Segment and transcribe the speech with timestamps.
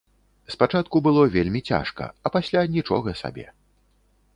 [0.53, 3.51] Спачатку было вельмі цяжка, а пасля нічога сабе.